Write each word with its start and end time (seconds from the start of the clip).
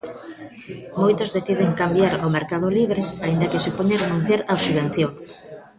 Moitos 1.01 1.33
deciden 1.37 1.69
cambiar 1.81 2.13
ao 2.23 2.29
mercado 2.37 2.67
libre 2.77 3.03
aínda 3.25 3.49
que 3.51 3.63
supoña 3.65 4.01
renunciar 4.03 4.41
á 4.51 4.53
subvención. 4.65 5.11